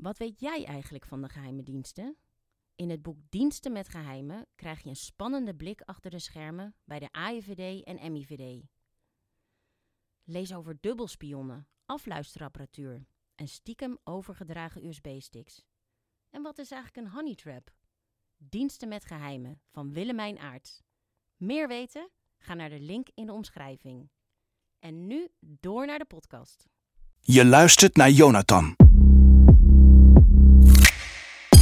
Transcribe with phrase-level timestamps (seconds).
[0.00, 2.16] Wat weet jij eigenlijk van de geheime diensten?
[2.74, 6.98] In het boek Diensten met Geheimen krijg je een spannende blik achter de schermen bij
[6.98, 8.66] de AIVD en MIVD.
[10.24, 15.64] Lees over dubbelspionnen, afluisterapparatuur en stiekem overgedragen USB-sticks.
[16.30, 17.70] En wat is eigenlijk een honey trap?
[18.36, 20.82] Diensten met Geheimen van Willemijn Aarts.
[21.36, 22.10] Meer weten?
[22.38, 24.10] Ga naar de link in de omschrijving.
[24.78, 26.68] En nu door naar de podcast.
[27.20, 28.76] Je luistert naar Jonathan.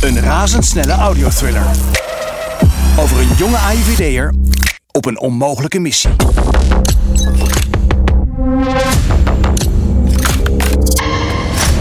[0.00, 1.66] Een razendsnelle audiothriller.
[2.98, 4.34] Over een jonge AIVD'er
[4.92, 6.10] op een onmogelijke missie.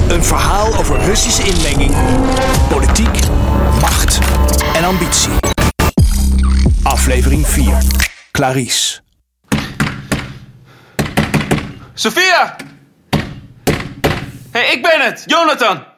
[0.08, 1.96] Een verhaal over Russische inmenging,
[2.70, 3.20] politiek,
[3.82, 4.20] macht
[4.76, 5.32] en ambitie.
[6.84, 7.78] Aflevering 4.
[8.32, 9.00] Clarice.
[11.94, 12.56] Sophia!
[14.52, 15.96] Hey, ik ben het, Jonathan!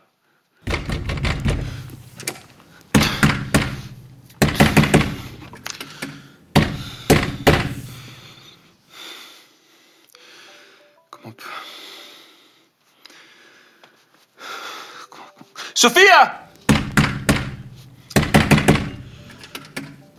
[15.80, 16.50] Sophia!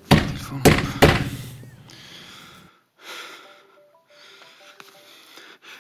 [0.09, 0.63] Telefoon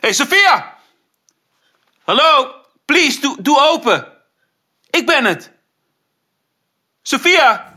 [0.02, 0.76] hey, Sophia!
[2.04, 2.60] Hallo?
[2.84, 4.06] Please, doe, doe open.
[4.90, 5.50] Ik ben het.
[7.02, 7.69] Sophia!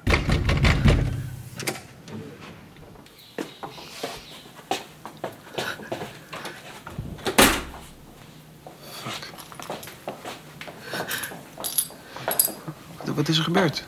[13.23, 13.83] Wat, is er gebeurd?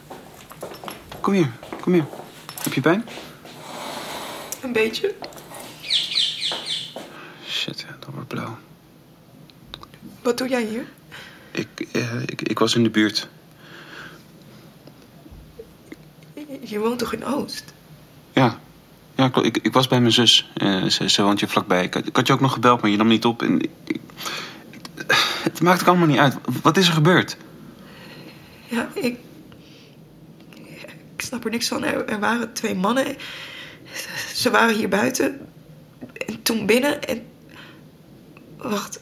[1.22, 2.06] Kom hier, kom hier.
[2.64, 3.06] Heb je pijn?
[4.62, 5.14] Een beetje.
[7.48, 8.58] Shit, dat wordt blauw.
[10.22, 10.86] Wat doe jij hier?
[11.52, 13.28] Ik, eh, ik, ik was in de buurt.
[16.34, 17.64] Je- Je woont toch in Oost?
[18.34, 18.60] Ja,
[19.16, 19.32] ja.
[19.42, 20.52] Ik, ik was bij mijn zus.
[20.54, 21.84] Eh, ze, ze woont hier vlakbij.
[21.84, 23.42] Ik, had- ik had je ook nog gebeld, maar je nam niet op.
[23.42, 24.00] En ik-
[25.44, 26.36] het maakt ook allemaal niet uit.
[26.62, 27.38] Wat is er gebeurd?
[28.68, 29.18] Ja, ik...
[31.16, 31.84] Ik snap er niks van.
[31.84, 33.18] Er, er waren twee mannen.
[34.34, 35.48] Ze waren hier buiten.
[36.28, 37.26] En toen binnen en...
[38.58, 39.00] Wacht,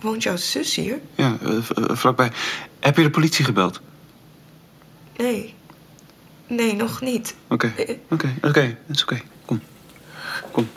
[0.00, 1.00] woont jouw zus hier?
[1.14, 1.62] Ja, eh, eh,
[1.96, 2.32] vlakbij.
[2.80, 3.80] Heb je de politie gebeld?
[5.16, 5.54] Nee.
[6.46, 7.34] Nee, nog niet.
[7.48, 8.60] Oké, Eh, oké, oké.
[8.60, 9.20] Het is oké.
[9.44, 9.60] Kom.
[10.50, 10.68] Kom.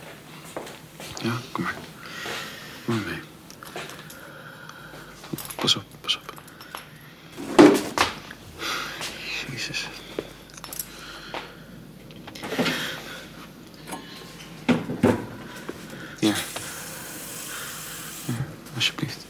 [1.23, 1.75] Ja, kom maar.
[2.85, 3.19] Kom maar mee.
[5.55, 6.33] Pas op, pas op.
[9.51, 9.87] Jezus.
[16.19, 16.35] Hier.
[18.25, 18.35] Hier,
[18.75, 19.25] alsjeblieft.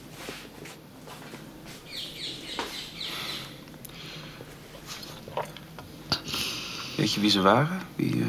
[6.95, 7.81] Weet je wie ze waren?
[7.95, 8.27] Wie, eh,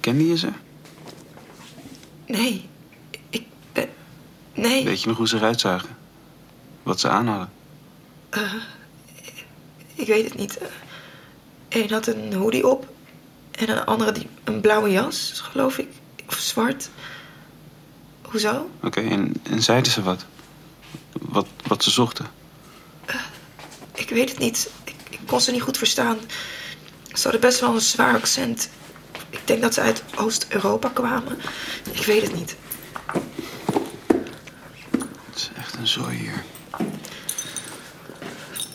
[0.00, 0.50] kende je ze?
[2.26, 2.68] Nee.
[3.30, 3.88] Ik ben...
[4.54, 4.84] Nee.
[4.84, 5.96] Weet je nog hoe ze eruit zagen?
[6.82, 7.50] Wat ze aan hadden?
[9.94, 10.58] Ik weet het niet.
[11.68, 12.88] Eén had een hoodie op.
[13.50, 15.88] En een andere die een blauwe jas, geloof ik.
[16.28, 16.90] Of zwart.
[18.22, 18.70] Hoezo?
[18.82, 20.24] Oké, en, en zeiden ze wat?
[21.12, 21.46] wat?
[21.66, 22.26] Wat ze zochten?
[23.94, 24.70] Ik weet het niet.
[24.84, 26.18] Ik, ik kon ze niet goed verstaan.
[27.18, 28.68] Ze hadden best wel een zwaar accent.
[29.30, 31.38] Ik denk dat ze uit Oost-Europa kwamen.
[31.92, 32.56] Ik weet het niet.
[35.26, 36.44] Het is echt een zooi hier.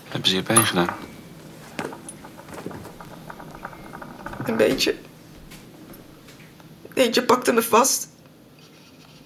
[0.08, 0.96] Hebben ze je pijn gedaan?
[4.44, 4.96] Een beetje.
[6.94, 8.08] Eentje pakte me vast.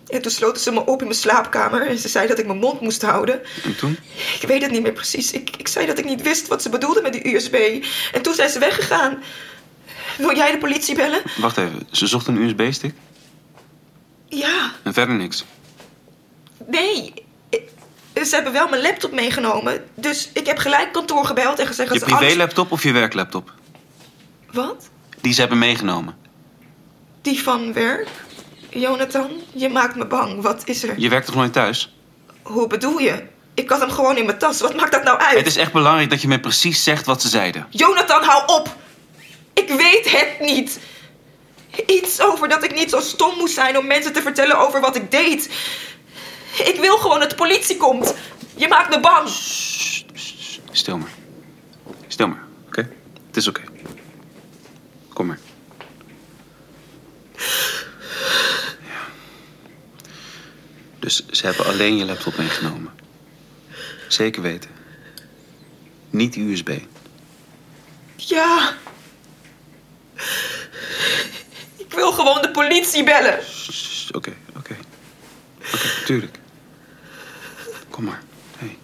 [0.07, 1.87] En toen sloten ze me op in mijn slaapkamer.
[1.87, 3.41] En ze zei dat ik mijn mond moest houden.
[3.63, 3.97] En toen?
[4.41, 5.31] Ik weet het niet meer precies.
[5.31, 7.85] Ik, ik zei dat ik niet wist wat ze bedoelden met die USB.
[8.13, 9.23] En toen zijn ze weggegaan.
[10.17, 11.21] Wil jij de politie bellen?
[11.37, 12.93] Wacht even, ze zochten een USB-stick?
[14.29, 14.71] Ja.
[14.83, 15.45] En verder niks?
[16.67, 17.13] Nee.
[17.49, 17.69] Ik-
[18.25, 19.83] Ze hebben wel mijn laptop meegenomen.
[19.95, 22.25] Dus ik heb gelijk kantoor gebeld en gezegd Je dat ze alles...
[22.27, 23.53] privé-laptop of je werklaptop?
[24.51, 24.89] Wat?
[25.21, 26.15] Die ze hebben meegenomen.
[27.21, 28.07] Die van werk?
[28.79, 30.41] Jonathan, je maakt me bang.
[30.41, 30.99] Wat is er?
[30.99, 31.95] Je werkt toch nooit thuis?
[32.41, 33.23] Hoe bedoel je?
[33.53, 34.61] Ik had hem gewoon in mijn tas.
[34.61, 35.37] Wat maakt dat nou uit?
[35.37, 37.67] Het is echt belangrijk dat je me precies zegt wat ze zeiden.
[37.69, 38.75] Jonathan, hou op!
[39.53, 40.79] Ik weet het niet.
[41.85, 44.95] Iets over dat ik niet zo stom moest zijn om mensen te vertellen over wat
[44.95, 45.49] ik deed.
[46.65, 48.13] Ik wil gewoon dat de politie komt.
[48.55, 49.27] Je maakt me bang.
[49.29, 51.09] Sst, sst, Stil maar.
[52.07, 52.89] Stil maar, oké?
[53.27, 53.61] Het is oké.
[55.13, 55.39] Kom maar.
[61.07, 62.91] Dus ze hebben alleen je laptop meegenomen.
[64.07, 64.69] Zeker weten.
[66.09, 66.79] niet USB.
[68.15, 68.73] Ja.
[71.75, 73.39] Ik wil gewoon de politie bellen.
[74.11, 74.75] Oké, oké.
[75.73, 76.39] Oké, tuurlijk.
[77.89, 78.21] Kom maar.
[78.57, 78.77] Hey.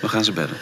[0.00, 0.58] We gaan ze bellen.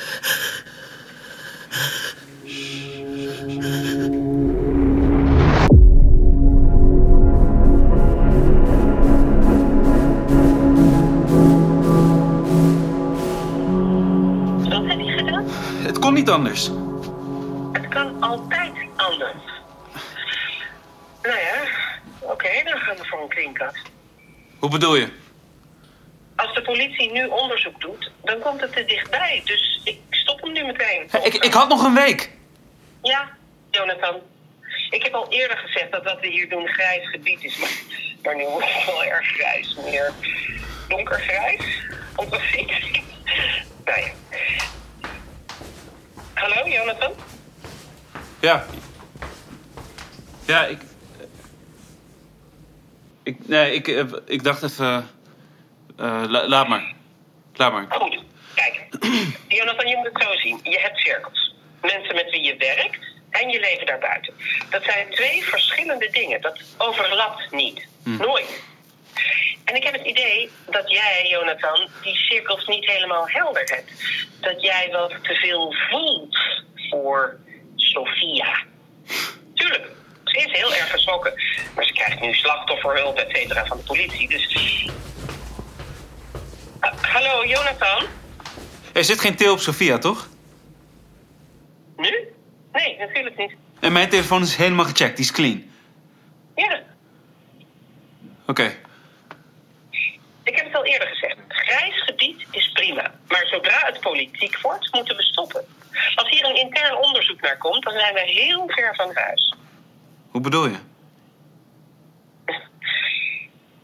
[16.06, 16.70] Kon niet anders.
[17.73, 19.44] Het kan altijd anders.
[21.23, 21.69] Nou ja,
[22.20, 23.82] oké, dan gaan we voor een kringkast.
[24.58, 25.08] Hoe bedoel je?
[26.37, 29.43] Als de politie nu onderzoek doet, dan komt het te dichtbij.
[29.44, 31.08] Dus ik stop hem nu meteen.
[31.23, 32.31] Ik, ik had nog een week.
[33.02, 33.37] Ja,
[33.70, 34.20] Jonathan.
[34.91, 37.59] Ik heb al eerder gezegd dat wat we hier doen grijs gebied is.
[37.59, 37.81] Maar,
[38.23, 39.76] maar nu wordt het wel erg grijs.
[39.85, 40.12] Meer
[40.88, 41.87] donkergrijs.
[42.17, 43.00] Onprecies.
[43.85, 44.11] nou ja.
[46.37, 47.12] Hallo, Jonathan?
[48.41, 48.65] Ja.
[50.47, 50.79] Ja, ik...
[53.23, 55.09] Ik, nee, ik, eh, ik dacht even...
[55.97, 56.94] eh, la- laat maar.
[57.55, 57.87] Laat maar.
[57.88, 58.19] Goed,
[58.55, 58.87] kijk.
[59.59, 60.61] Jonathan, je moet het zo zien.
[60.62, 61.55] Je hebt cirkels.
[61.81, 62.99] Mensen met wie je werkt
[63.31, 64.35] en je leven daarbuiten.
[64.71, 66.41] Dat zijn twee verschillende dingen.
[66.41, 67.87] Dat overlapt niet.
[68.03, 68.62] Nooit.
[69.66, 73.90] En ik heb het idee dat jij, Jonathan, die cirkels niet helemaal helder hebt.
[74.40, 76.38] Dat jij wel te veel voelt
[76.90, 77.36] voor
[77.74, 78.62] Sophia.
[79.54, 79.88] Tuurlijk,
[80.24, 81.32] ze is heel erg geschrokken.
[81.74, 84.28] Maar ze krijgt nu slachtofferhulp, et cetera, van de politie.
[84.28, 84.88] Dus...
[86.80, 88.04] Ah, hallo, Jonathan?
[88.92, 90.28] Er zit geen til op Sofia, toch?
[91.96, 92.28] Nu?
[92.72, 93.52] Nee, natuurlijk niet.
[93.80, 95.16] En mijn telefoon is helemaal gecheckt.
[95.16, 95.70] Die is clean.
[96.54, 96.82] Ja,
[98.46, 98.76] Oké.
[100.76, 101.37] Al eerder gezegd.
[101.49, 103.12] Grijs gebied is prima.
[103.28, 105.64] Maar zodra het politiek wordt, moeten we stoppen.
[106.14, 109.55] Als hier een intern onderzoek naar komt, dan zijn we heel ver van huis.
[110.31, 110.78] Hoe bedoel je?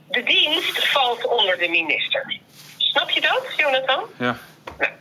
[0.09, 2.41] De dienst valt onder de minister.
[2.77, 4.05] Snap je dat, Jonathan?
[4.19, 4.39] Ja.
[4.79, 4.93] Nou,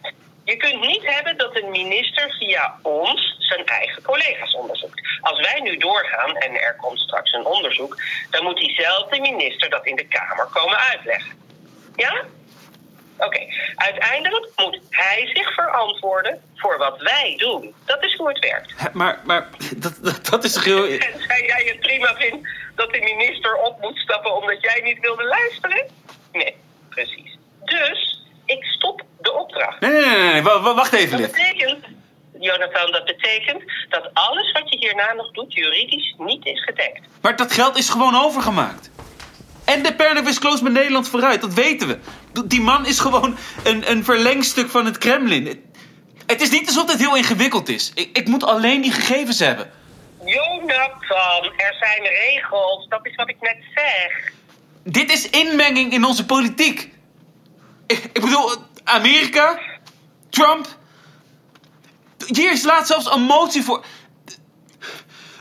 [0.43, 5.01] je kunt niet hebben dat een minister via ons zijn eigen collega's onderzoekt.
[5.21, 9.85] Als wij nu doorgaan en er komt straks een onderzoek, dan moet diezelfde minister dat
[9.85, 11.39] in de Kamer komen uitleggen.
[12.01, 12.23] Ja?
[13.17, 13.39] Oké,
[13.75, 17.73] uiteindelijk moet hij zich verantwoorden voor wat wij doen.
[17.85, 18.93] Dat is hoe het werkt.
[18.93, 20.83] Maar, maar dat, dat, dat is toch heel...
[20.97, 25.23] Tenzij jij het prima vindt dat de minister op moet stappen omdat jij niet wilde
[25.23, 25.87] luisteren?
[26.31, 26.55] Nee,
[26.89, 27.37] precies.
[27.63, 29.79] Dus ik stop de opdracht.
[29.79, 30.41] Nee, nee, nee, nee.
[30.41, 31.85] wa- wa- Wacht even, Dat betekent,
[32.39, 36.99] Jonathan, dat betekent dat alles wat je hierna nog doet juridisch niet is gedekt.
[37.21, 38.89] Maar dat geld is gewoon overgemaakt.
[39.71, 41.99] En de Pernod is close met Nederland vooruit, dat weten we.
[42.45, 45.45] Die man is gewoon een, een verlengstuk van het Kremlin.
[45.45, 45.57] Het,
[46.25, 47.91] het is niet alsof het heel ingewikkeld is.
[47.95, 49.71] Ik, ik moet alleen die gegevens hebben.
[50.25, 52.87] Jonathan, er zijn regels.
[52.87, 54.31] Dat is wat ik net zeg.
[54.83, 56.89] Dit is inmenging in onze politiek.
[57.87, 58.51] Ik, ik bedoel,
[58.83, 59.59] Amerika,
[60.29, 60.67] Trump.
[62.25, 63.85] Hier is laatst zelfs een motie voor.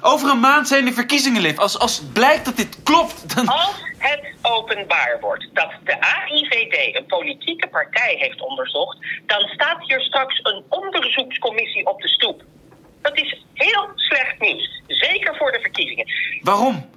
[0.00, 1.58] Over een maand zijn de verkiezingen, Liv.
[1.58, 3.46] Als, als blijkt dat dit klopt, dan.
[3.46, 10.00] Als het openbaar wordt dat de AIVD een politieke partij heeft onderzocht, dan staat hier
[10.00, 12.42] straks een onderzoekscommissie op de stoep.
[13.02, 14.82] Dat is heel slecht nieuws.
[14.86, 16.06] Zeker voor de verkiezingen.
[16.40, 16.90] Waarom?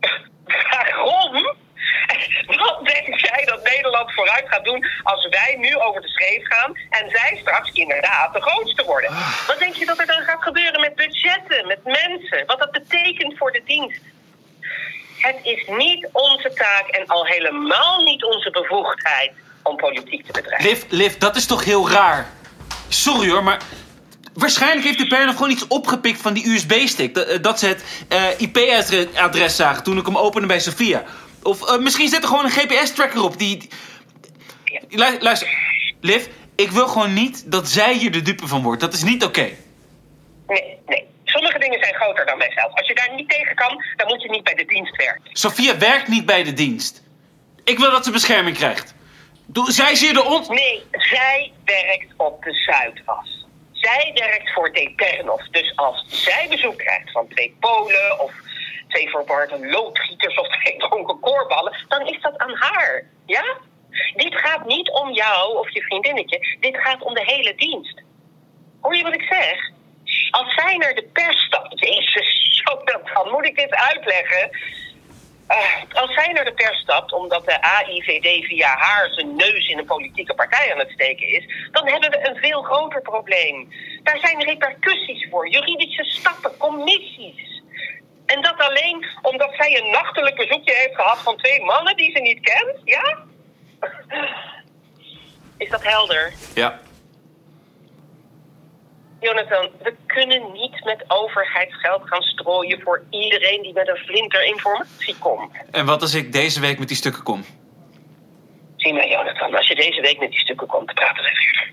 [0.70, 1.56] Waarom?
[2.62, 6.76] Wat denk jij dat Nederland vooruit gaat doen als wij nu over de schreef gaan
[6.90, 9.10] en zij straks inderdaad de grootste worden?
[9.46, 12.46] Wat denk je dat er dan gaat gebeuren met budgetten, met mensen?
[12.46, 14.00] Wat dat betekent voor de dienst?
[15.18, 20.68] Het is niet onze taak en al helemaal niet onze bevoegdheid om politiek te bedrijven.
[20.68, 22.28] Liv, Liv, dat is toch heel raar?
[22.88, 23.60] Sorry hoor, maar.
[24.34, 27.14] Waarschijnlijk heeft de Pernod gewoon iets opgepikt van die USB-stick.
[27.14, 31.04] Dat, eh, dat ze het eh, IP-adres zagen toen ik hem opende bij Sophia.
[31.42, 33.56] Of eh, misschien zit er gewoon een GPS-tracker op die.
[33.58, 33.70] die-
[34.88, 35.48] Lu- Luister,
[36.00, 36.26] Liv,
[36.56, 38.80] ik wil gewoon niet dat zij hier de dupe van wordt.
[38.80, 39.48] Dat is niet oké.
[40.46, 41.06] Nee, nee.
[41.24, 42.72] Sommige dingen zijn groter dan mijzelf.
[42.74, 45.22] Als je daar niet tegen kan, dan moet je niet bij de dienst werken.
[45.32, 47.02] Sophia werkt niet bij de dienst.
[47.64, 48.94] Ik wil dat ze bescherming krijgt.
[49.46, 50.44] Doe, zij is hier de on...
[50.48, 53.46] Nee, zij werkt op de Zuidas.
[53.72, 55.40] Zij werkt voor Deternov.
[55.50, 58.32] Dus als zij bezoek krijgt van twee Polen of
[58.88, 63.04] twee verwarde loodgieters of twee dronken koorballen, dan is dat aan haar.
[63.26, 63.56] Ja?
[64.14, 66.56] Dit gaat niet om jou of je vriendinnetje.
[66.60, 68.02] Dit gaat om de hele dienst.
[68.80, 69.70] Hoor je wat ik zeg?
[70.30, 72.62] Als zij naar de pers stapt, jezus,
[73.14, 74.50] dan moet ik dit uitleggen.
[75.48, 79.78] Eh, als zij naar de pers stapt omdat de AIVD via haar zijn neus in
[79.78, 83.72] een politieke partij aan het steken is, dan hebben we een groter probleem.
[84.02, 87.47] Daar zijn repercussies voor, juridische stappen, commissies.
[88.34, 92.20] En dat alleen omdat zij een nachtelijk bezoekje heeft gehad van twee mannen die ze
[92.20, 93.18] niet kent, ja?
[95.64, 96.32] Is dat helder?
[96.54, 96.80] Ja.
[99.20, 105.16] Jonathan, we kunnen niet met overheidsgeld gaan strooien voor iedereen die met een flinter informatie
[105.18, 105.52] komt.
[105.70, 107.44] En wat als ik deze week met die stukken kom?
[108.76, 111.72] Zie maar, Jonathan, als je deze week met die stukken komt, praten we verder.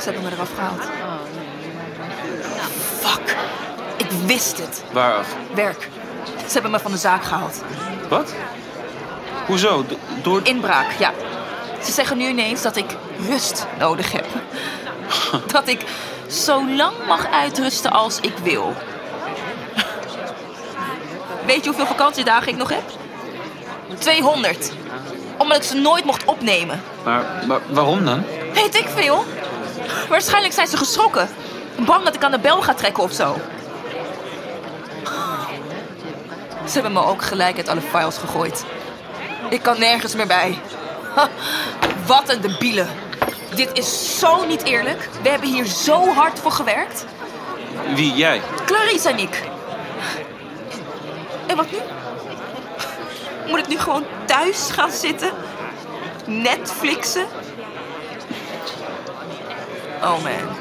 [0.00, 0.82] Ze hebben me eraf gehaald.
[3.00, 3.36] Fuck.
[3.96, 4.82] Ik wist het.
[4.92, 5.34] Waaraf?
[5.54, 5.88] Werk.
[6.46, 7.62] Ze hebben me van de zaak gehaald.
[8.08, 8.34] Wat?
[9.46, 9.84] Hoezo?
[10.22, 10.40] Door...
[10.44, 11.12] Inbraak, ja.
[11.82, 12.96] Ze zeggen nu ineens dat ik
[13.28, 14.26] rust nodig heb.
[15.52, 15.84] Dat ik
[16.26, 18.74] zo lang mag uitrusten als ik wil.
[21.46, 22.82] Weet je hoeveel vakantiedagen ik nog heb?
[23.98, 24.72] 200.
[25.36, 26.82] Omdat ik ze nooit mocht opnemen.
[27.04, 28.24] Maar, maar waarom dan?
[28.52, 29.24] Weet ik veel.
[30.10, 31.28] Waarschijnlijk zijn ze geschrokken.
[31.78, 33.36] Bang dat ik aan de bel ga trekken of zo.
[36.66, 38.64] Ze hebben me ook gelijk uit alle files gegooid.
[39.48, 40.58] Ik kan nergens meer bij.
[41.14, 41.28] Ha,
[42.06, 42.86] Wat een debiele.
[43.54, 45.08] Dit is zo niet eerlijk.
[45.22, 47.06] We hebben hier zo hard voor gewerkt.
[47.94, 48.14] Wie?
[48.14, 48.40] Jij?
[48.66, 49.42] Clarice en ik.
[51.46, 51.78] En wat nu?
[53.46, 55.30] Moet ik nu gewoon thuis gaan zitten?
[56.26, 57.26] Netflixen?
[60.02, 60.56] Oh man.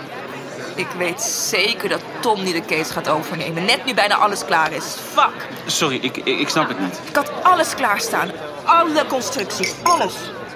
[0.75, 3.65] Ik weet zeker dat Tom niet de case gaat overnemen.
[3.65, 4.83] Net nu bijna alles klaar is.
[5.13, 5.47] Fuck.
[5.65, 6.99] Sorry, ik, ik, ik snap het niet.
[7.09, 8.31] Ik had alles klaarstaan.
[8.63, 9.73] Alle constructies.
[9.83, 10.13] Alles.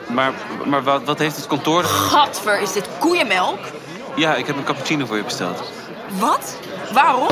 [0.08, 0.32] Maar,
[0.66, 1.84] maar wat, wat heeft het kantoor...
[1.84, 3.60] Gadver, is dit koeienmelk?
[4.16, 5.64] Ja, ik heb een cappuccino voor je besteld.
[6.20, 6.56] Wat?
[6.92, 7.28] Waarom?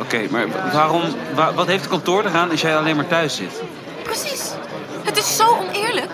[0.00, 1.02] Oké, maar waarom...
[1.34, 3.62] wa- wat heeft het kantoor eraan als jij alleen maar thuis zit?
[4.02, 4.50] Precies.
[5.04, 6.10] Het is zo oneerlijk.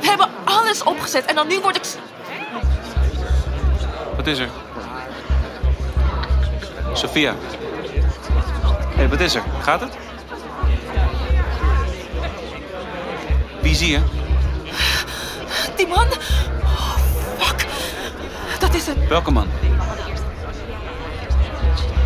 [0.00, 1.82] We hebben alles opgezet en dan nu word ik...
[4.24, 4.48] Wat is er?
[6.92, 7.34] Sophia.
[7.34, 9.42] Hé, hey, wat is er?
[9.60, 9.96] Gaat het?
[13.60, 14.00] Wie zie je?
[15.76, 16.06] Die man...
[16.62, 16.96] Oh,
[17.38, 17.66] fuck.
[18.58, 19.08] Dat is hem.
[19.08, 19.48] Welke man?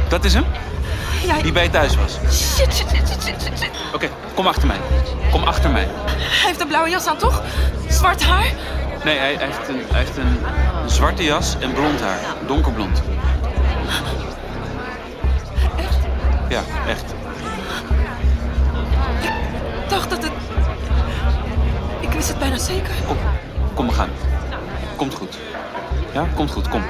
[0.09, 0.45] Dat is hem?
[1.27, 2.13] Ja, Die bij je thuis was.
[2.13, 3.71] shit, shit, shit, shit, shit, shit, shit.
[3.95, 4.79] Oké, kom achter mij.
[5.31, 5.89] Kom achter mij.
[6.07, 7.43] Hij heeft een blauwe jas aan, toch?
[7.89, 8.53] Zwart haar?
[9.09, 10.39] Nee, hij, hij heeft, een, hij heeft een
[10.91, 12.19] zwarte jas en blond haar.
[12.47, 13.03] Donkerblond.
[16.49, 17.15] Ja, echt.
[19.83, 20.33] Ik dacht dat het...
[22.01, 22.95] Ik wist het bijna zeker.
[23.07, 23.17] Kom,
[23.75, 24.11] kom, we gaan.
[24.97, 25.39] Komt goed.
[26.13, 26.69] Ja, komt goed.
[26.69, 26.83] Kom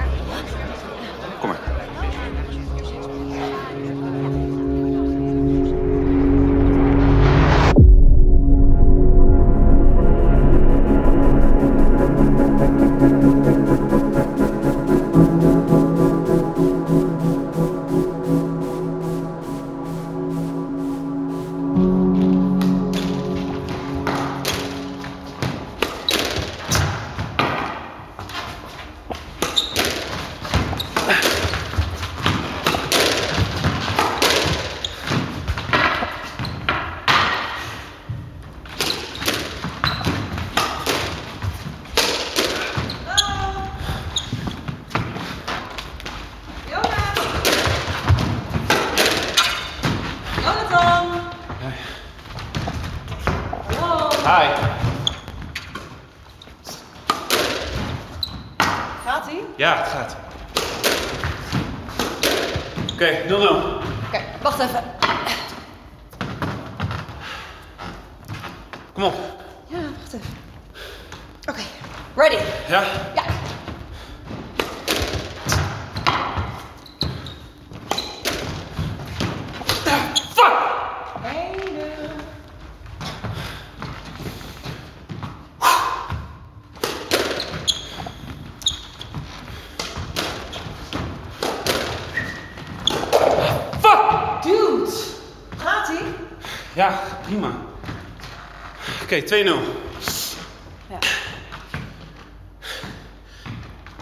[99.08, 99.26] Oké, 2-0.
[99.26, 100.98] Ja.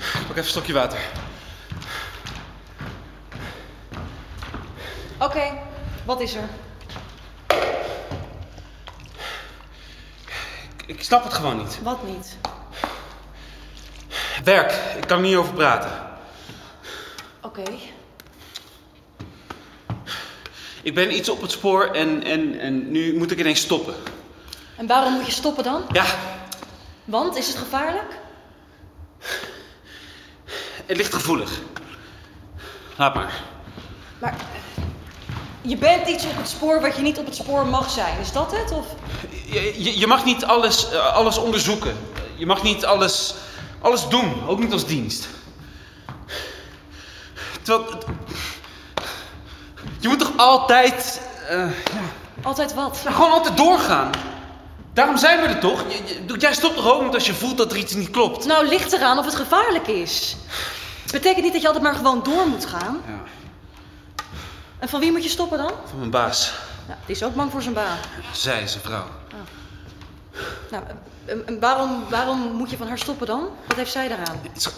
[0.03, 0.99] Pak even een stokje water.
[5.19, 5.59] Oké,
[6.05, 6.49] wat is er?
[10.87, 11.79] Ik snap het gewoon niet.
[11.83, 12.37] Wat niet?
[14.45, 15.91] Werk, ik kan er niet over praten.
[17.41, 17.63] Oké.
[20.83, 23.95] Ik ben iets op het spoor en, en, en nu moet ik ineens stoppen.
[24.77, 25.83] En waarom moet je stoppen dan?
[25.93, 26.05] Ja,
[27.05, 28.19] Want, is het gevaarlijk?
[30.87, 31.51] het ligt gevoelig.
[32.97, 33.43] Laat maar.
[34.19, 34.35] Maar
[35.63, 38.19] je bent iets op het spoor wat je niet op het spoor mag zijn.
[38.21, 38.71] Is dat het?
[38.71, 38.87] Of...
[39.47, 41.97] Je, je, je mag niet alles, eh, alles onderzoeken.
[42.37, 43.35] Je mag niet alles,
[43.81, 45.29] alles doen, ook niet als dienst.
[47.63, 47.99] Terwijl...
[49.99, 51.21] Je moet toch altijd...
[51.49, 52.01] eh, ja,
[52.43, 53.01] Altijd wat?
[53.05, 54.11] nou, gewoon altijd doorgaan.
[54.97, 55.85] Daarom zijn we er toch?
[56.39, 58.47] Jij stopt toch ook niet als je voelt dat er iets niet klopt?
[58.47, 60.37] Nou, ligt eraan of het gevaarlijk is.
[61.11, 63.03] Betekent niet dat je altijd maar gewoon door moet gaan.
[63.07, 63.21] Ja,
[64.79, 65.73] En van wie moet je stoppen dan?
[65.89, 66.53] van mijn baas.
[66.87, 67.97] Nou, die is ook bang voor zijn baan.
[68.33, 69.05] Zij is een vrouw.
[70.71, 70.85] Nou,
[71.25, 73.49] en- en waarom, waarom moet je van haar stoppen dan?
[73.67, 74.41] Wat heeft zij daaraan?
[74.43, 74.69] Het is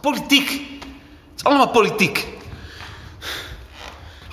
[0.00, 0.48] politiek.
[0.50, 2.26] Het is allemaal politiek.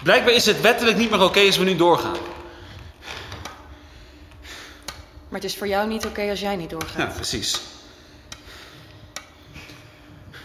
[0.04, 2.16] Blijkbaar is het wettelijk niet meer oké als we nu doorgaan.
[5.30, 6.98] Maar het is voor jou niet oké als jij niet doorgaat.
[6.98, 7.62] Ja, precies.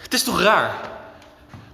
[0.01, 0.89] Het is toch raar?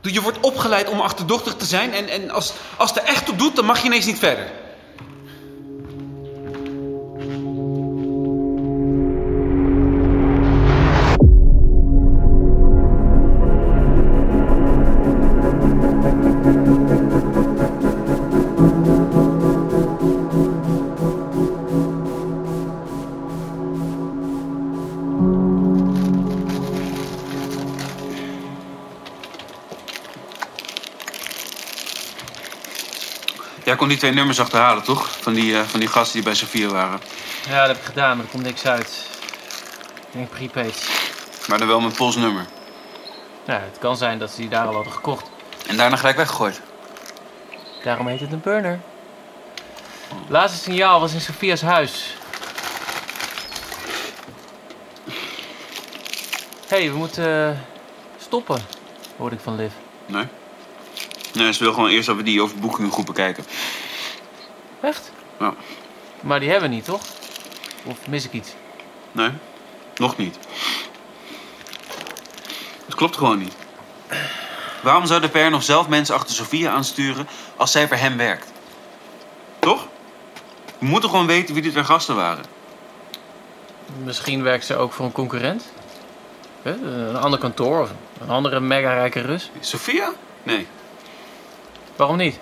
[0.02, 3.56] Je wordt opgeleid om achterdochtig te zijn en, en als, als het er echt doet,
[3.56, 4.52] dan mag je ineens niet verder.
[33.77, 35.17] Kon die twee nummers achterhalen, toch?
[35.21, 36.99] Van die, eh, van die gasten die bij Sofia waren.
[37.49, 39.06] Ja, dat heb ik gedaan, maar er komt niks uit.
[39.95, 40.89] Ik denk prepaid.
[41.47, 42.45] Maar dan wel met Pols nummer.
[43.45, 45.30] Nou, het kan zijn dat ze die daar al hadden gekocht.
[45.67, 46.62] En daarna gelijk weggegooid.
[47.84, 48.80] Daarom heet het een burner.
[50.08, 52.15] Het laatste signaal was in Sofia's huis.
[56.67, 57.58] Hé, hey, we moeten eh,
[58.17, 58.62] stoppen,
[59.17, 59.71] hoorde ik van Liv.
[60.06, 60.28] Nee?
[61.34, 63.45] Nee, ze wil gewoon eerst dat we die over boekingen goed bekijken.
[64.82, 65.12] Echt?
[65.40, 65.54] Ja.
[66.22, 67.02] Maar die hebben we niet, toch?
[67.84, 68.54] Of mis ik iets?
[69.12, 69.32] Nee?
[69.96, 70.38] Nog niet.
[72.86, 73.56] Het klopt gewoon niet.
[74.84, 78.52] Waarom zou de per nog zelf mensen achter Sofia aansturen als zij voor hem werkt?
[79.60, 79.88] Toch?
[80.80, 82.46] We moeten gewoon weten wie dit haar gasten waren.
[84.04, 85.63] Misschien werkt ze ook voor een concurrent?
[86.62, 86.72] Hè,
[87.10, 87.90] Een ander kantoor of
[88.22, 89.52] een andere mega rijke Rus?
[89.60, 90.12] Sofia?
[90.44, 90.68] Nee.
[91.96, 92.40] Waarom niet?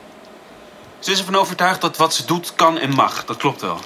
[1.06, 3.26] Ze is ervan overtuigd dat wat ze doet kan en mag.
[3.26, 3.80] Dat klopt wel.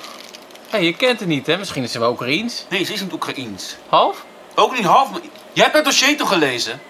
[0.69, 1.57] Hé, je kent het niet, hè?
[1.57, 2.65] Misschien is ze wel Oekraïens.
[2.69, 3.75] Nee, ze is niet Oekraïens.
[3.89, 4.25] Half?
[4.55, 5.11] Ook niet half.
[5.11, 5.21] maar-
[5.53, 6.81] Jij hebt het dossier toch gelezen?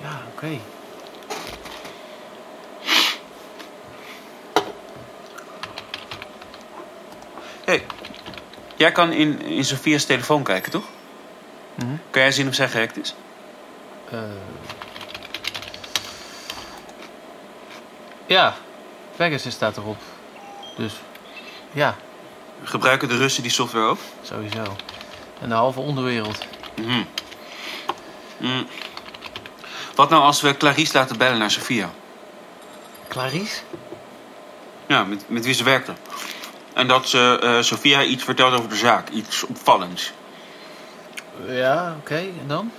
[0.00, 0.58] Ja, oké.
[7.64, 7.84] Hé, hey,
[8.76, 10.84] jij kan in, in Sofia's telefoon kijken, toch?
[11.74, 11.96] Mhm.
[12.10, 13.14] Kan jij zien of zij gehackt is?
[14.10, 14.18] Eh.
[18.26, 18.54] Ja,
[19.16, 19.96] Pegasus staat erop.
[20.76, 20.92] Dus
[21.72, 21.96] ja,
[22.64, 23.98] Gebruiken de Russen die software ook?
[24.22, 24.76] sowieso.
[25.40, 26.38] En de halve onderwereld.
[26.74, 27.06] Mm.
[29.94, 31.90] Wat nou als we Clarice laten bellen naar Sofia?
[33.08, 33.60] Clarice?
[34.86, 35.92] Ja, met, met wie ze werkte.
[36.74, 39.08] En dat ze eh, Sofia iets vertelt over de zaak.
[39.08, 40.12] Iets opvallends.
[41.46, 42.14] Ja, oké.
[42.14, 42.72] En dan?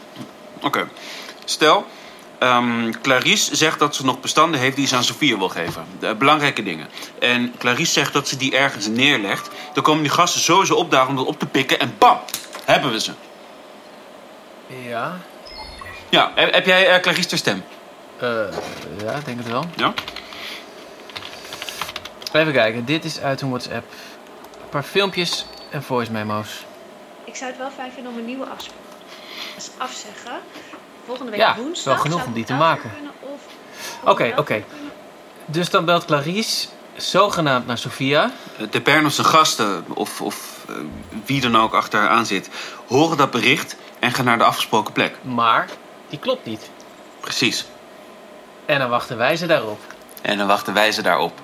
[0.61, 0.87] Oké.
[1.45, 1.85] Stel,
[2.43, 5.85] ehm, Clarice zegt dat ze nog bestanden heeft die ze aan Sofia wil geven.
[5.99, 6.87] De, belangrijke dingen.
[7.19, 9.49] En Clarice zegt dat ze die ergens neerlegt.
[9.73, 11.79] Dan komen die gasten sowieso opdagen om dat op te pikken.
[11.79, 12.19] En bam,
[12.65, 13.11] hebben we ze.
[14.67, 15.17] Ja.
[16.09, 17.63] Ja, heb, heb jij eh, Clarice ter stem?
[18.17, 18.29] Eh,
[19.03, 19.65] ja, ik denk het wel.
[19.75, 19.93] Ja?
[22.33, 23.85] Even kijken, dit is uit hun WhatsApp.
[24.63, 26.65] Een paar filmpjes en voice memo's.
[27.23, 28.81] Ik zou het wel fijn vinden om een nieuwe afspraak
[29.55, 30.39] te afzeggen.
[31.05, 31.93] Volgende week Ja, woensdag.
[31.93, 32.91] wel genoeg om die te maken.
[34.03, 34.63] Oké, oké.
[35.45, 38.31] Dus dan belt Clarice zogenaamd naar Sofia.
[38.71, 40.75] De Pern of zijn gasten, of, of eh,
[41.25, 42.49] wie dan ook achter haar aan zit,
[42.87, 45.15] horen dat bericht en gaan naar de afgesproken plek.
[45.21, 45.67] Maar
[46.09, 46.69] die klopt niet.
[47.19, 47.65] Precies.
[48.65, 49.79] En dan wachten wij ze daarop.
[50.21, 51.39] En dan wachten wij ze daarop.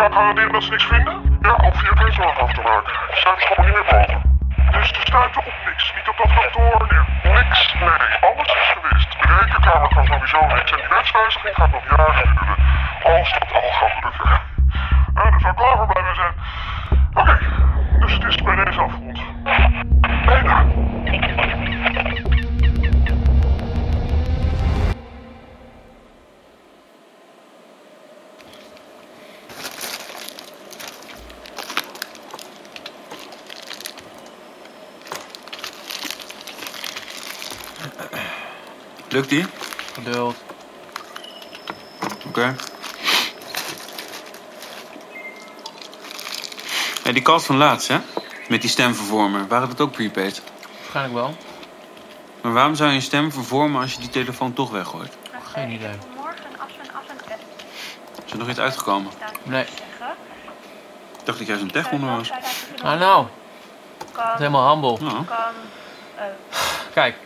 [0.00, 1.38] Kan garanderen dat ze niks vinden?
[1.42, 2.92] Ja, er geen zorgen over te maken.
[3.10, 4.38] Gaan niet meer boven.
[4.72, 5.92] Dus er staat er op niks.
[5.96, 7.06] Niet op dat kantoor.
[7.22, 7.74] Niks.
[7.74, 9.10] Nee, alles is gewist.
[9.20, 10.70] De rekenkamer kan sowieso niks.
[10.70, 12.56] En die wetswijziging gaat nog jaren duren.
[13.02, 14.40] Als dat al gaat lukken.
[15.14, 16.34] Ja, daar zou ik klaar voor blijven zijn.
[17.14, 17.38] Oké,
[17.98, 19.20] dus het is bij deze afgerond.
[20.24, 20.64] Bijna.
[39.20, 39.46] Lukt die?
[39.92, 40.36] Geduld.
[42.26, 42.54] Oké.
[47.02, 47.98] Hey, die kast van laatst, hè?
[48.48, 49.48] Met die stemvervormer.
[49.48, 50.42] Waren dat ook prepaid?
[50.78, 51.36] Waarschijnlijk wel.
[52.42, 55.16] Maar waarom zou je een stem vervormen als je die telefoon toch weggooit?
[55.52, 55.98] Geen idee.
[56.16, 57.36] Morgen af en af en
[58.26, 59.12] Is er nog iets uitgekomen?
[59.42, 59.64] Nee.
[59.64, 62.30] Ik dacht dat jij zo'n techwonder was.
[62.82, 63.26] Ah, nou.
[64.12, 65.06] Kan, Het is helemaal humble.
[65.06, 65.24] Ja.
[65.26, 65.54] kan,
[66.16, 66.24] eh,
[66.92, 67.16] Kijk,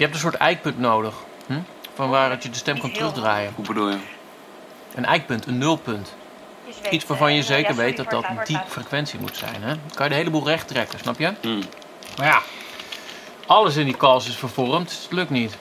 [0.00, 1.14] je hebt een soort eikpunt nodig.
[1.46, 1.60] Hm?
[1.94, 3.52] Van waaruit je de stem kan terugdraaien.
[3.54, 3.98] Hoe bedoel je?
[4.94, 6.14] Een eikpunt, een nulpunt.
[6.64, 9.36] weet, Iets waarvan je eh, zeker ja, sorry weet dat dat het die frequentie moet
[9.36, 9.62] zijn.
[9.62, 9.68] Hè?
[9.68, 11.32] Dan kan je de hele boel recht trekken, snap je?
[11.40, 11.62] Hmm.
[12.16, 12.42] Maar ja,
[13.46, 15.56] alles in die calls is vervormd, dus het lukt niet.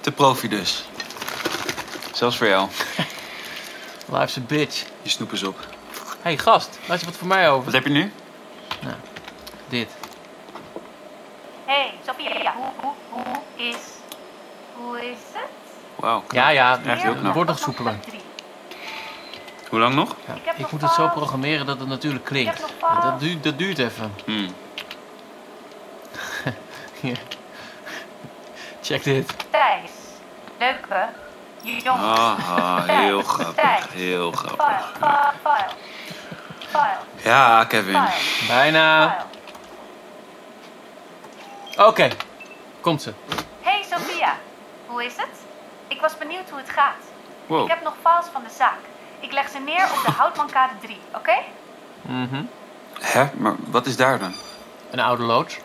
[0.00, 0.84] Te profi dus.
[2.12, 2.68] Zelfs voor jou.
[4.12, 4.84] Life's a bitch.
[5.02, 5.58] Je snoep is op.
[5.58, 7.64] Hé hey, gast, luister wat voor mij over.
[7.64, 8.12] Wat heb je nu?
[9.68, 9.90] Dit.
[11.64, 12.92] Hey, Sophia, hoe, hoe
[13.56, 13.76] is...
[14.74, 15.48] Hoe is het?
[15.96, 16.22] Wauw.
[16.30, 17.34] Ja, ja, Echt heel het knap.
[17.34, 17.94] wordt nog soepeler.
[19.70, 20.14] Hoe lang nog?
[20.26, 22.62] Ja, ik nog moet het zo programmeren dat het natuurlijk klinkt.
[23.02, 24.14] Dat duurt, dat duurt even.
[24.24, 24.54] Hmm.
[27.00, 27.18] Hier.
[28.82, 29.34] Check dit.
[29.50, 29.90] Thijs,
[30.58, 31.08] leuke,
[31.62, 32.18] jongens.
[32.18, 33.92] Haha, heel grappig.
[33.92, 34.92] Heel grappig.
[35.00, 35.68] file, file.
[36.68, 36.96] File,
[37.30, 37.94] Ja, Kevin.
[37.94, 39.16] file, Bijna.
[41.76, 42.08] Oké,
[42.80, 43.12] komt ze.
[44.96, 45.36] Hoe is het?
[45.88, 47.02] Ik was benieuwd hoe het gaat.
[47.46, 47.62] Wow.
[47.62, 48.78] Ik heb nog files van de zaak.
[49.20, 51.34] Ik leg ze neer op de Houtmankade 3, oké?
[52.02, 52.42] Mhm.
[53.00, 53.24] Hè?
[53.36, 54.32] Maar wat is daar dan?
[54.90, 55.58] Een oude loods.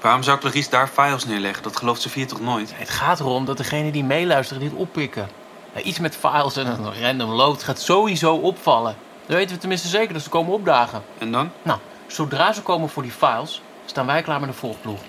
[0.00, 1.62] Waarom zou Clarice daar files neerleggen?
[1.62, 2.72] Dat gelooft Sofie toch nooit?
[2.74, 5.28] Het gaat erom dat degene die meeluisteren dit oppikken.
[5.82, 8.96] Iets met files en een random load gaat sowieso opvallen.
[9.26, 11.02] Dan weten we tenminste zeker dat ze komen opdagen.
[11.18, 11.50] En dan?
[11.62, 15.00] Nou, zodra ze komen voor die files, staan wij klaar met een volgploeg.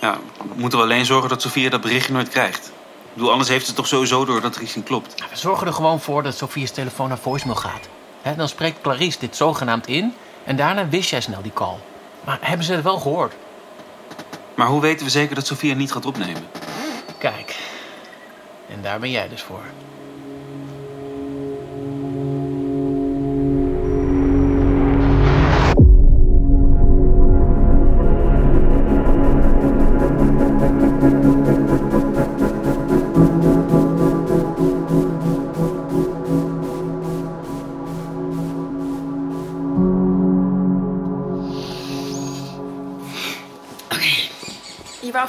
[0.00, 0.16] Ja,
[0.54, 2.74] moeten we alleen zorgen dat Sofia dat berichtje nooit krijgt.
[3.16, 5.18] Bedoel, anders heeft ze toch sowieso door dat er iets niet klopt.
[5.18, 7.88] Nou, we zorgen er gewoon voor dat Sophia's telefoon naar voicemail gaat.
[8.36, 11.76] Dan spreekt Clarice dit zogenaamd in en daarna wist jij snel die call.
[12.24, 13.34] Maar hebben ze het wel gehoord?
[14.54, 16.46] Maar hoe weten we zeker dat Sofia niet gaat opnemen?
[17.18, 17.56] Kijk,
[18.68, 19.64] en daar ben jij dus voor.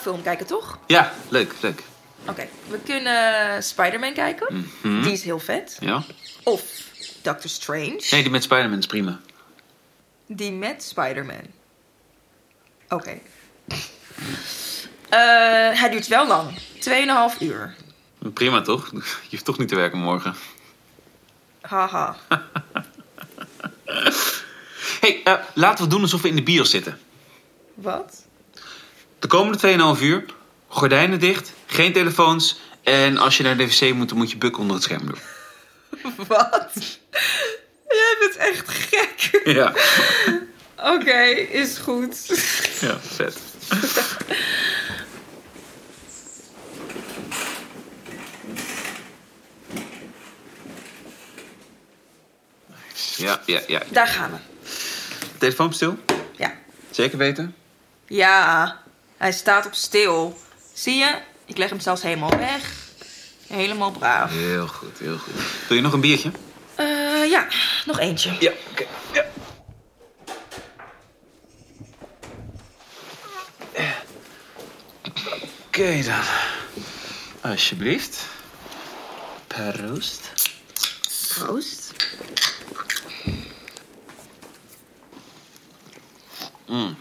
[0.07, 0.79] Film kijken, toch?
[0.85, 1.83] Ja, leuk, leuk.
[2.27, 4.71] Oké, we kunnen Spider-Man kijken.
[4.81, 5.01] Mhm.
[5.01, 5.77] Die is heel vet.
[5.79, 6.03] Ja?
[6.43, 6.63] Of
[7.21, 8.01] Doctor Strange.
[8.09, 9.19] Nee, die met Spider-Man is prima.
[10.25, 11.45] Die met Spider-Man.
[12.89, 13.19] Oké.
[15.09, 15.19] Eh,
[15.79, 16.57] hij duurt wel lang.
[16.79, 17.75] 2,5 uur.
[18.33, 18.91] Prima toch?
[18.91, 20.35] Je hoeft toch niet te werken morgen.
[21.61, 22.15] Haha.
[25.01, 26.99] hey, eh, laten we doen alsof we in de bios zitten.
[27.73, 28.26] Wat?
[29.19, 30.25] De komende 2,5 uur,
[30.67, 32.59] gordijnen dicht, geen telefoons...
[32.83, 35.19] en als je naar de wc moet, dan moet je bukken onder het scherm doen.
[36.27, 36.99] Wat?
[37.87, 39.41] Jij bent echt gek.
[39.43, 39.73] Ja,
[40.95, 42.25] Oké, is goed.
[42.87, 43.37] ja vet.
[53.15, 53.81] Ja, ja, ja.
[53.89, 54.37] Daar gaan we.
[55.37, 55.97] Telefoon stil?
[56.35, 56.53] Ja.
[56.91, 57.55] Zeker weten?
[58.07, 58.81] Ja,
[59.17, 60.39] hij staat op stil.
[60.73, 61.19] Zie je?
[61.45, 62.71] Ik leg hem zelfs helemaal weg.
[63.47, 64.31] Helemaal braaf.
[64.31, 65.33] Heel goed, heel goed.
[65.67, 66.31] Wil je nog een biertje?
[66.75, 67.47] Eh, ja,
[67.85, 68.35] nog eentje.
[68.39, 68.85] Ja, oké.
[69.13, 69.25] Ja.
[75.67, 76.23] Oké dan.
[77.51, 78.25] Alsjeblieft.
[79.47, 80.31] Proost.
[81.27, 81.93] Proost.
[86.65, 86.97] Mm.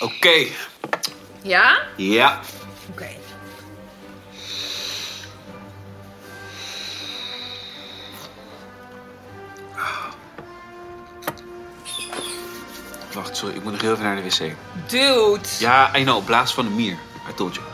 [0.00, 0.46] Oké.
[1.42, 1.78] Ja?
[1.96, 2.40] Ja.
[2.90, 3.08] Oké.
[13.12, 14.52] Wacht, sorry, ik moet nog heel even naar de wc.
[14.86, 15.48] Dude!
[15.58, 16.98] Ja, I know, blaas van de mier.
[17.28, 17.66] I told you.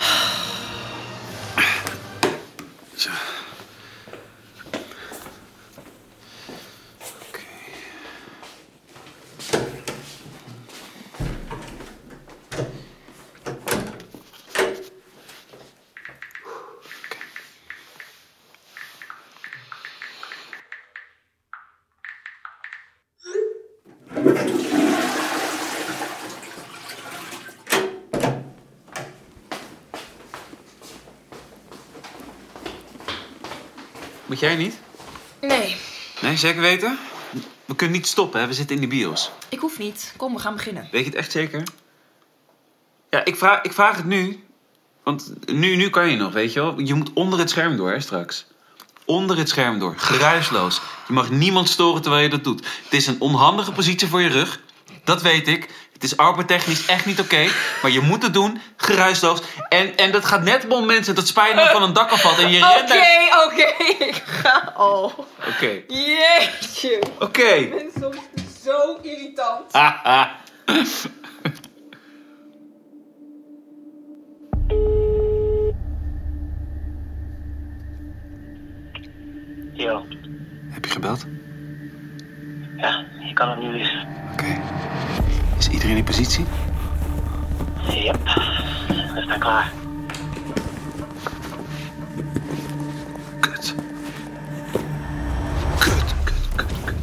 [34.35, 34.79] Moet jij niet?
[35.41, 35.77] Nee,
[36.21, 36.99] Nee, zeker weten?
[37.65, 38.47] We kunnen niet stoppen, hè?
[38.47, 39.31] We zitten in de bios.
[39.49, 40.15] ik hoef niet.
[40.17, 40.89] Kom, we gaan beginnen.
[40.91, 41.63] Weet je het echt zeker?
[43.11, 44.45] Ja, ik vraag, ik vraag het nu.
[45.03, 46.81] Want nu, nu kan je nog, weet je wel.
[46.81, 48.47] Je moet onder het scherm door, hè, straks.
[49.05, 49.95] Onder het scherm door.
[49.97, 50.81] Geruisloos.
[51.07, 52.67] Je mag niemand storen terwijl je dat doet.
[52.85, 54.61] Het is een onhandige positie voor je rug.
[55.05, 55.69] Dat weet ik.
[56.05, 57.49] Het is arbeidtechnisch echt niet oké.
[57.83, 59.43] maar je moet het doen, geruisloos.
[59.69, 62.39] En, en dat gaat net op het moment dat het spijnen van een dak afvalt.
[62.39, 63.45] En je Oké, rent daar...
[63.47, 65.27] oké, ik ga al.
[65.49, 65.83] Oké.
[65.89, 67.03] Jeetje.
[67.19, 67.43] Oké.
[67.43, 68.17] Ik ben soms
[68.65, 69.73] zo irritant.
[69.73, 70.31] Haha.
[79.73, 80.07] Yo,
[80.71, 81.27] Heb je gebeld?
[82.77, 84.07] ja, je kan hem nu lezen.
[84.33, 84.61] Oké.
[85.85, 86.45] Iedereen in positie?
[87.89, 88.25] Yep,
[89.15, 89.73] we staan klaar.
[93.41, 93.75] Kut.
[95.79, 96.97] Kut, kut, kut, kut,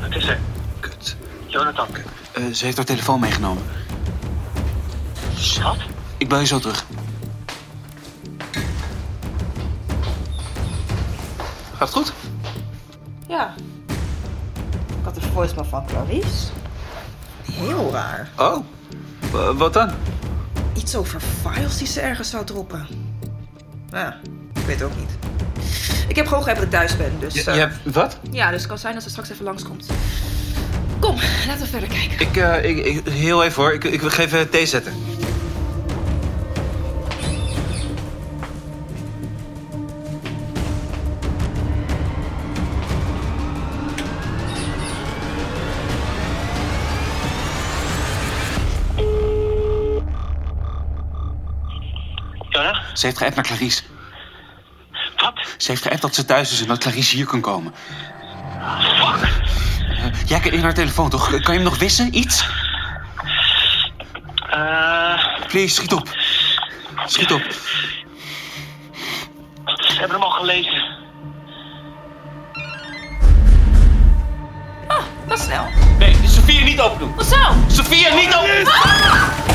[0.00, 0.38] Wat is er?
[0.80, 1.16] kut.
[1.46, 1.86] Jonathan.
[2.32, 3.62] Eh, ze heeft haar telefoon meegenomen.
[5.34, 5.76] Schat?
[6.16, 6.84] Ik bel je zo terug.
[11.76, 12.12] Gaat het goed?
[13.28, 13.54] Ja.
[14.88, 16.46] Ik had de voicemail van Clarice.
[17.58, 18.28] Heel raar.
[18.36, 18.64] Oh.
[19.30, 19.90] Wa- wat dan?
[20.74, 22.86] Iets over files die ze ergens zou droppen.
[23.90, 24.16] Ja,
[24.54, 25.10] ik weet het ook niet.
[26.08, 27.34] Ik heb gewoon dat ik thuis ben, dus...
[27.34, 27.74] Je, eh, hebt...
[27.82, 28.18] Wat?
[28.30, 29.86] Ja, dus het kan zijn dat ze straks even langskomt.
[30.98, 31.16] Kom,
[31.46, 32.20] laten we verder kijken.
[32.20, 33.72] Ik, eh, ik, ik, heel even hoor.
[33.72, 34.92] Ik, ik wil even thee zetten.
[52.98, 53.82] Ze heeft geappt naar Clarice.
[55.16, 55.32] Wat?
[55.56, 57.74] Ze heeft geappt dat ze thuis is en dat Clarice hier kan komen.
[58.98, 59.22] Fuck!
[59.90, 61.28] Eh, jij kent in haar telefoon toch?
[61.30, 62.14] Kan je hem nog wissen?
[62.16, 62.44] Iets?
[64.50, 66.08] Eh, Please, schiet op.
[67.06, 67.42] Schiet op.
[69.64, 70.96] ze hebben hem al gelezen.
[75.26, 75.64] Wat snel.
[75.98, 77.14] Nee, Sofia niet open doen.
[77.14, 77.36] Wat zo?
[77.68, 79.47] Sofia niet open doen.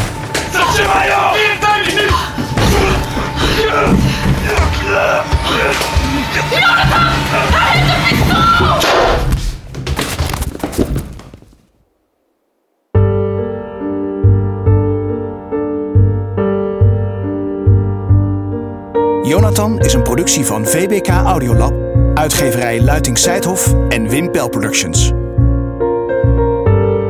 [20.24, 21.74] Productie van VBK Audiolab,
[22.14, 25.12] uitgeverij Luiting Seidhof en Wim Pel Productions.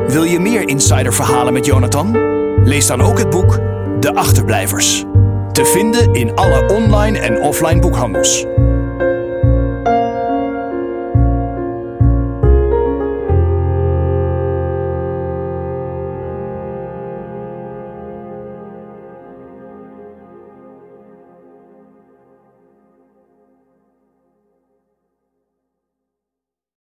[0.06, 2.16] Wil je meer insiderverhalen met Jonathan?
[2.64, 3.58] Lees dan ook het boek
[4.00, 5.04] De Achterblijvers.
[5.52, 8.46] Te vinden in alle online en offline boekhandels.